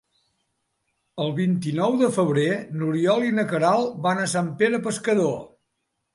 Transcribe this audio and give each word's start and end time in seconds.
El 1.25 1.29
vint-i-nou 1.39 1.97
de 1.99 2.09
febrer 2.15 2.47
n'Oriol 2.79 3.27
i 3.27 3.31
na 3.41 3.47
Queralt 3.53 4.01
van 4.09 4.25
a 4.25 4.27
Sant 4.35 4.53
Pere 4.65 4.83
Pescador. 4.91 5.33